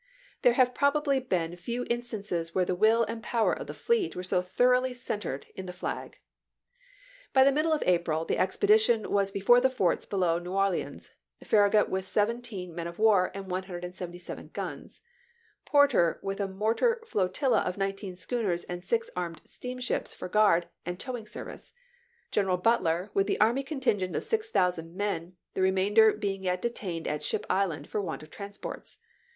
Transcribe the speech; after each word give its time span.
There 0.41 0.55
farragut's 0.55 0.71
victory 1.05 1.19
259 1.19 1.21
have 1.21 1.27
probably 1.27 1.51
been 1.51 1.63
few 1.63 1.85
instances 1.87 2.55
where 2.55 2.65
the 2.65 2.73
will 2.73 3.03
and 3.03 3.21
the 3.21 3.27
power 3.27 3.53
of 3.53 3.67
the 3.67 3.75
fleet 3.75 4.15
were 4.15 4.23
so 4.23 4.41
thoroughly 4.41 4.95
centered 4.95 5.45
in 5.53 5.67
the 5.67 5.71
flag. 5.71 6.17
By 7.33 7.43
the 7.43 7.51
middle 7.51 7.71
of 7.71 7.83
April 7.85 8.25
the 8.25 8.39
expedition 8.39 9.11
was 9.11 9.31
before 9.31 9.61
the 9.61 9.69
forts 9.69 10.07
below 10.07 10.39
New 10.39 10.53
Orleans, 10.53 11.11
Farragut 11.43 11.87
with 11.91 12.05
seven 12.05 12.41
teen 12.41 12.73
men 12.73 12.87
of 12.87 12.97
war 12.97 13.29
and 13.35 13.45
177 13.51 14.49
guns; 14.53 15.01
Porter 15.65 16.19
with 16.23 16.39
a 16.41 16.47
mor 16.47 16.73
tar 16.73 17.01
flotilla 17.05 17.59
of 17.59 17.77
nineteen 17.77 18.15
schooners 18.15 18.63
and 18.63 18.83
six 18.83 19.11
armed 19.15 19.41
steamships 19.45 20.15
for 20.15 20.27
guard 20.27 20.67
and 20.83 20.99
towing 20.99 21.27
service; 21.27 21.73
General 22.31 22.57
Butler 22.57 23.11
with 23.13 23.27
the 23.27 23.39
army 23.39 23.61
contingent 23.61 24.15
of 24.15 24.23
six 24.23 24.49
thousand 24.49 24.95
men, 24.95 25.35
the 25.53 25.61
remainder 25.61 26.11
being 26.13 26.41
yet 26.43 26.59
detained 26.63 27.07
at 27.07 27.21
Ship 27.23 27.45
Island 27.51 27.87
for 27.87 28.01
want 28.01 28.23
of 28.23 28.31
transports. 28.31 28.97